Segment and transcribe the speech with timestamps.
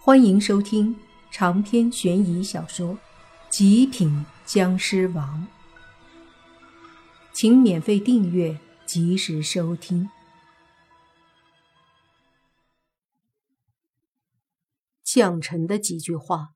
[0.00, 0.96] 欢迎收听
[1.30, 2.94] 长篇悬疑小说
[3.50, 5.46] 《极品僵尸王》，
[7.32, 10.08] 请免费订阅，及时收听。
[15.02, 16.50] 将臣的几句话，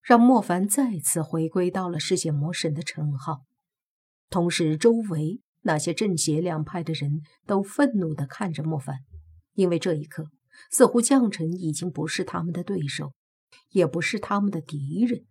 [0.00, 3.42] 让莫凡再次回归到了嗜血魔神的称号，
[4.30, 9.00] 同时周围那些正邪两派的人都愤怒地看着莫凡，
[9.54, 10.28] 因为这一刻。
[10.70, 13.12] 似乎将臣已经不是他们的对手，
[13.70, 15.24] 也不是他们的敌人，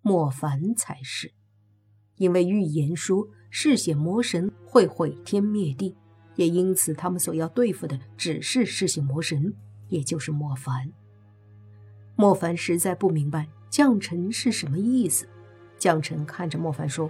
[0.00, 1.32] 莫凡才是。
[2.16, 5.96] 因为预言说嗜血魔神会毁天灭地，
[6.36, 9.54] 也因此他们所要对付的只是嗜血魔神，
[9.88, 10.92] 也就是莫凡。
[12.16, 15.28] 莫凡实在不明白将臣是什么意思。
[15.78, 17.08] 将臣看着莫凡说：“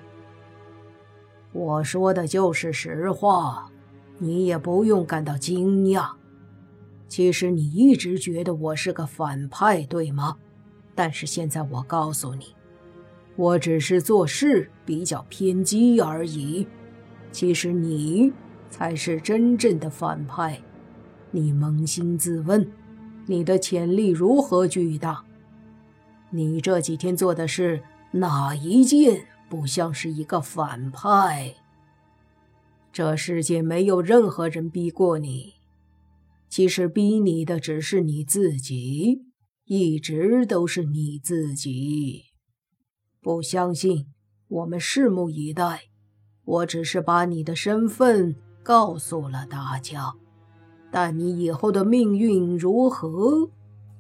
[1.52, 3.72] 我说的就是实话，
[4.19, 6.12] 你也不用感到惊讶。”
[7.09, 10.37] 其实你一直觉得我是个反派，对吗？
[10.95, 12.55] 但是现在我告诉你，
[13.34, 16.67] 我只是做事比较偏激而已。
[17.33, 18.33] 其实你
[18.69, 20.61] 才是真正的反派。
[21.31, 22.70] 你扪心自问，
[23.27, 25.25] 你的潜力如何巨大？
[26.31, 31.55] 你这几天做的事，哪一件不像是一个反派？
[32.93, 35.58] 这世界没有任何人逼过你。
[36.48, 39.22] 其实逼你的只是你自己，
[39.64, 42.24] 一直都是你自己。
[43.20, 44.06] 不相信，
[44.48, 45.82] 我们拭目以待。
[46.44, 50.14] 我只是把你的身份告诉了大家，
[50.91, 53.50] 但你以后的命运如何，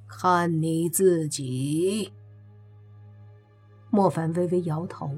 [0.08, 2.10] 看你自己。
[3.90, 5.10] 莫凡微微摇头，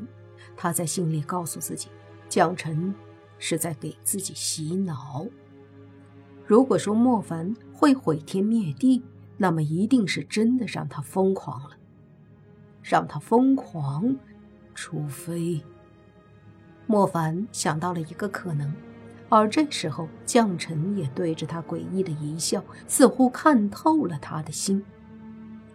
[0.57, 1.89] 他在心里告诉自己，
[2.29, 2.93] 蒋晨
[3.39, 5.25] 是在给自己洗脑。
[6.51, 9.05] 如果说莫凡会毁天灭地，
[9.37, 11.77] 那么一定是真的让他疯狂了。
[12.83, 14.17] 让他疯狂，
[14.75, 15.63] 除非……
[16.89, 18.75] 莫凡想到了一个可能，
[19.29, 24.85] 而这时候将臣也对着他诡异的一笑，似乎看透了他的心。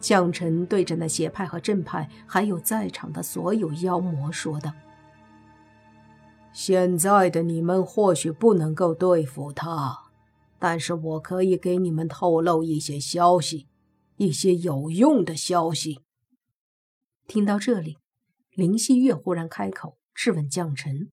[0.02, 4.74] 将臣对着那邪派和正派，还有在场的所有妖魔说道
[6.52, 10.02] ：“现在的你们或许不能够对付他。”
[10.68, 13.68] 但是我可以给你们透露一些消息，
[14.16, 16.00] 一些有用的消息。
[17.28, 18.00] 听到这里，
[18.50, 21.12] 林希月忽然开口质问将臣：“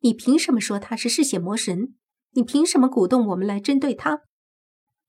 [0.00, 1.94] 你凭什么说他是嗜血魔神？
[2.30, 4.22] 你凭什么鼓动我们来针对他？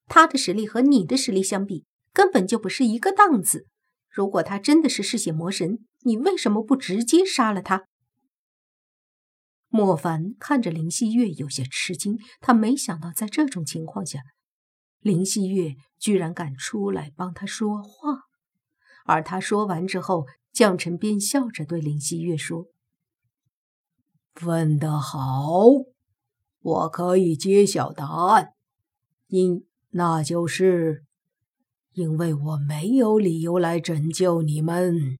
[0.08, 3.66] 他的实力和你的实力相比，根本就不是一个档次。
[4.10, 7.86] 如果他真的是嗜血魔神，你为什么不直接杀了他？”
[9.76, 12.20] 莫凡看着林希月，有些吃惊。
[12.40, 14.20] 他没想到，在这种情况下，
[15.00, 18.20] 林希月居然敢出来帮他说话。
[19.04, 22.68] 而他说完之后，将臣便笑着对林希月说
[24.46, 25.58] ：“问得好，
[26.62, 28.50] 我可以揭晓答案。
[29.26, 31.04] 因那就是
[31.94, 35.18] 因为我没有理由来拯救你们，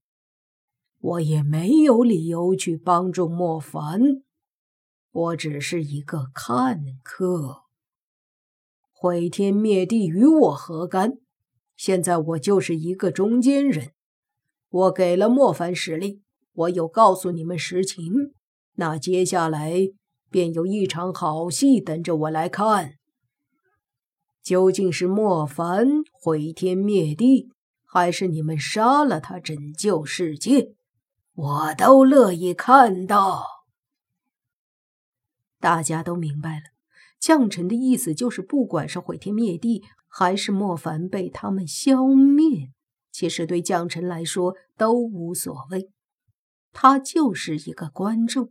[1.00, 4.00] 我也没有理由去帮助莫凡。”
[5.14, 7.62] 我只是一个看客，
[8.90, 11.12] 毁天灭地与我何干？
[11.76, 13.92] 现在我就是一个中间人。
[14.68, 18.12] 我给了莫凡实力，我有告诉你们实情，
[18.74, 19.72] 那接下来
[20.30, 22.94] 便有一场好戏等着我来看。
[24.42, 27.52] 究竟是莫凡毁天灭地，
[27.84, 30.74] 还是你们杀了他拯救世界？
[31.34, 33.53] 我都乐意看到。
[35.64, 36.64] 大家都明白了，
[37.18, 42.68] 将臣的意思就是，不管是毁天灭地，还是莫凡被他们消灭，
[43.10, 45.88] 其实对将臣来说都无所谓。
[46.70, 48.50] 他就是一个观众，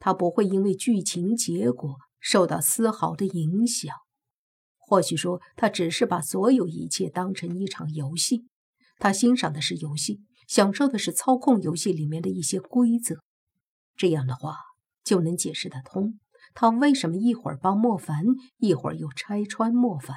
[0.00, 3.94] 他不会因为剧情结果受到丝毫的影响。
[4.78, 8.48] 或许说，他只是把所有一切当成一场游戏，
[8.98, 13.20] 他欣赏的是游戏，享受的是操控游戏里面的一些规则。
[13.94, 14.56] 这样的话，
[15.04, 16.18] 就能解释得通。
[16.60, 18.24] 他为什么一会儿帮莫凡，
[18.56, 20.16] 一会儿又拆穿莫凡？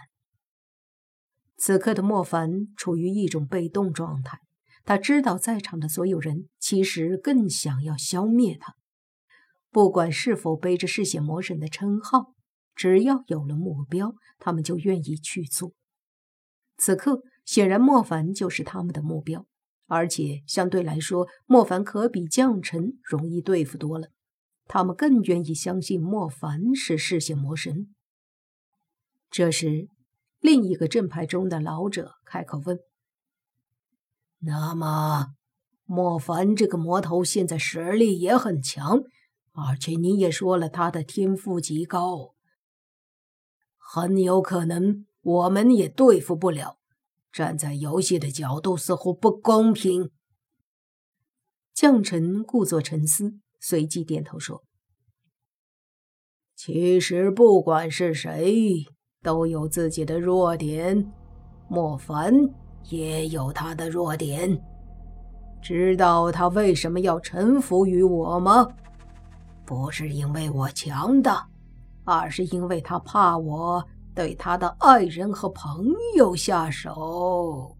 [1.55, 4.39] 此刻的莫凡处于一种被动状态，
[4.83, 8.73] 他知道在场的所有人其实更想要消灭他。
[9.69, 12.33] 不管是否背着嗜血魔神的称号，
[12.73, 15.73] 只要有了目标，他们就愿意去做。
[16.75, 19.45] 此刻显然莫凡就是他们的目标，
[19.85, 24.07] 而且相对来说，莫凡可比将臣容易对付多了。
[24.73, 27.93] 他们更愿意相信莫凡是嗜血魔神。
[29.29, 29.89] 这时，
[30.39, 32.79] 另一个正派中的老者开口问
[34.39, 35.33] ：“那么，
[35.83, 39.03] 莫凡这个魔头现在实力也很强，
[39.51, 42.33] 而且你也说了他的天赋极高，
[43.75, 46.77] 很有可能我们也对付不了。
[47.29, 50.11] 站在游戏的角度，似乎不公平。”
[51.75, 54.61] 将臣故作沉思，随即点头说
[56.57, 58.83] ：“其实不管是谁。”
[59.23, 61.13] 都有自己的弱点，
[61.69, 62.33] 莫凡
[62.89, 64.59] 也有他的弱点。
[65.61, 68.67] 知道他为什么要臣服于我吗？
[69.63, 71.47] 不是因为我强大，
[72.03, 75.85] 而是因为他怕我对他的爱人和朋
[76.15, 77.77] 友下手。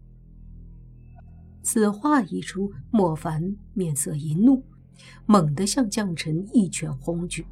[1.64, 3.42] 此话一出，莫凡
[3.74, 4.64] 面色一怒，
[5.26, 7.46] 猛地向将臣一拳轰去。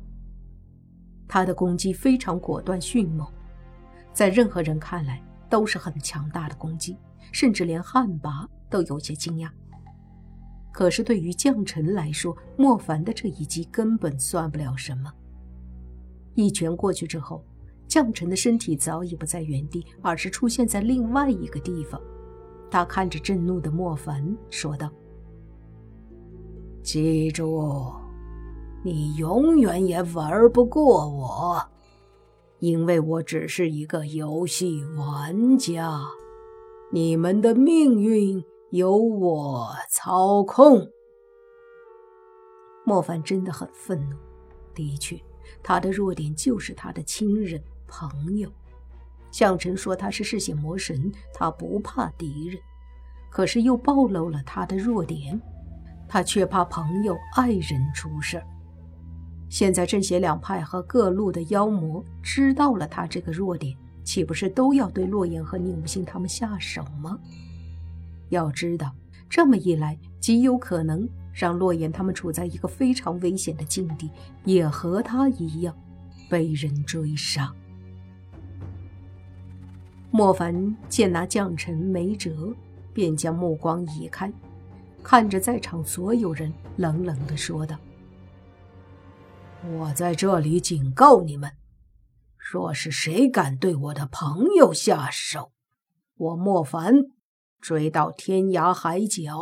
[1.28, 3.26] 他的攻击非常果断迅猛。
[4.12, 6.96] 在任何人看来都是很强大的攻击，
[7.32, 9.48] 甚至连汉魃都有些惊讶。
[10.72, 15.12] 可是对于将臣来说，莫凡的这一击根本算不了什么。
[16.34, 17.44] 一拳过去之后，
[17.86, 22.00] 将臣的身体早已不在原地，而是出现在另外一个地方。
[22.70, 24.90] 他看着震怒的莫凡，说道
[26.82, 27.92] ：“记住，
[28.82, 31.62] 你永远也玩不过我。”
[32.60, 36.02] 因为我只是一个游戏玩家，
[36.92, 40.86] 你们的命运由我操控。
[42.84, 44.16] 莫凡真的很愤怒，
[44.74, 45.18] 的确，
[45.62, 48.50] 他的弱点就是他的亲人朋友。
[49.32, 52.60] 向晨说他是嗜血魔神，他不怕敌人，
[53.30, 55.40] 可是又暴露了他的弱点，
[56.12, 58.44] 他却怕朋友爱人出事儿。
[59.48, 67.16] 现在正邪两派和各路的妖魔知道了他这个弱点，岂不是都要对洛言和宁无心他们下手吗？
[68.30, 68.92] 要知道，
[69.28, 74.10] 这么一来，极有可能让洛言他们处在一个非常危险的境地，
[74.44, 75.72] 也和他一样
[76.28, 77.54] 被人追杀。
[80.10, 82.52] 莫凡见那将臣没辙，
[82.92, 84.32] 便将目光移开，
[85.02, 87.78] 看着在场所有人，冷冷的说道。
[89.62, 91.52] 我在这里警告你们：
[92.36, 95.52] 若是谁敢对我的朋友下手，
[96.16, 96.94] 我莫凡
[97.60, 99.40] 追到天涯海角，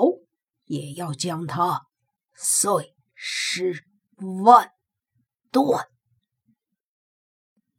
[0.64, 1.86] 也要将他
[2.34, 3.84] 碎尸
[4.44, 4.70] 万
[5.52, 5.86] 段。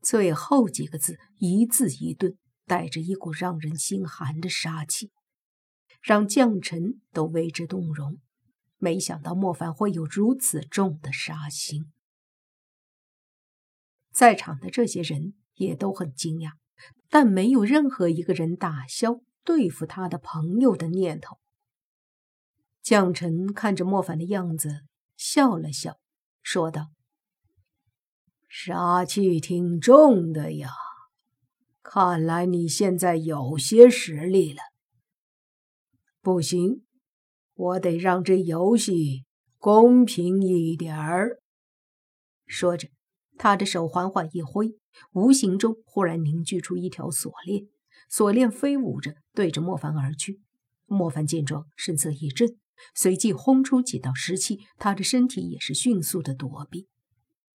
[0.02, 5.12] 最后几个字一字一顿，带着一股让人心寒的杀气，
[6.02, 8.20] 让将臣都为之动容。
[8.78, 11.92] 没想到莫凡会有如此重的杀心。
[14.12, 16.54] 在场的这些人也都很惊讶，
[17.10, 21.38] 但没有任何一个人打消对付他的朋友的念头。
[22.82, 24.86] 将臣看着莫凡的样子，
[25.18, 26.00] 笑了笑，
[26.42, 26.92] 说道
[28.48, 30.72] ：“杀气挺重的呀，
[31.84, 34.62] 看来你现在有些实力了。
[36.32, 36.84] 不行，
[37.56, 39.26] 我得让这游戏
[39.58, 41.40] 公平一点儿。”
[42.46, 42.90] 说着。
[43.42, 44.76] 他的手缓缓一挥，
[45.14, 47.70] 无形中忽然凝聚出一条锁链，
[48.10, 50.42] 锁链飞舞着对着莫凡而去。
[50.86, 52.58] 莫凡见状，神色一震，
[52.94, 56.90] 随即轰出几道湿气，他的身体也是迅速的躲避。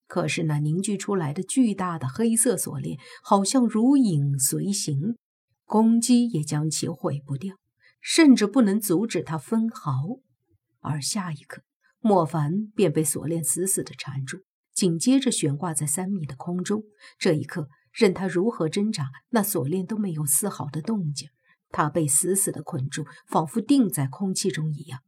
[0.06, 5.18] 可是那凝聚出来的巨大的黑色锁链，好像如影随形，
[5.66, 7.56] 攻击也将其毁不掉，
[8.04, 10.20] 甚至不能阻止他分毫。
[10.80, 11.62] 而下一刻，
[12.00, 14.42] 莫凡便被锁链死死的缠住。
[14.74, 16.82] 紧接着悬挂在三米的空中，
[17.18, 21.30] 这一刻，任他如何挣扎，那锁链都没有丝毫的动静。
[21.70, 25.00] 他被死死的捆住，仿佛定在空气中一样。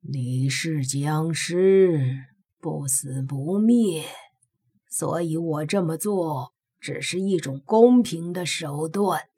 [0.00, 2.24] 你是僵尸，
[2.58, 4.06] 不死不灭，
[4.88, 9.28] 所以我这么做只是一种公平的手段。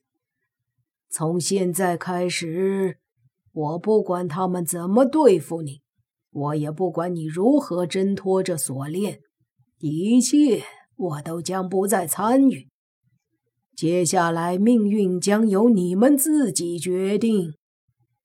[1.19, 2.99] 从现在开始，
[3.51, 5.81] 我不管他们怎么对付你。
[6.31, 9.21] 我也不管你如何挣脱这锁链，
[9.79, 10.63] 一切
[10.95, 12.69] 我都将不再参与。
[13.75, 17.55] 接下来命运将由你们自己决定，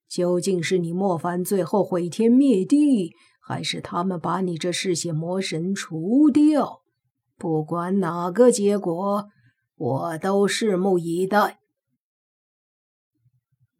[0.09, 6.81] 究竟是你莫凡最后毁天灭地，还是他们把你这嗜血魔神除掉？
[7.37, 9.29] 不管哪个结果，
[9.77, 11.60] 我都拭目以待。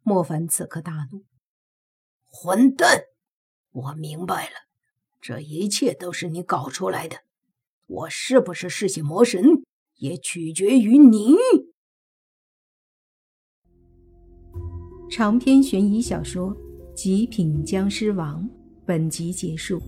[0.02, 1.24] 莫凡此刻大怒
[2.28, 3.02] ：“混蛋！”
[3.72, 4.56] 我明白了，
[5.20, 7.18] 这一切都是你搞出来的。
[7.86, 9.62] 我是不是嗜血魔神，
[9.96, 11.36] 也取决于你。
[15.10, 16.54] 长篇悬疑小说
[16.94, 18.42] 《极品僵尸王》
[18.86, 19.80] 本集结束，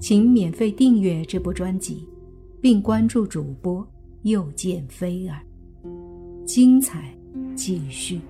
[0.00, 2.08] 请免费订阅这部专辑，
[2.60, 3.86] 并关注主播
[4.22, 5.40] 又见菲儿，
[6.44, 7.16] 精彩
[7.56, 8.20] 继续。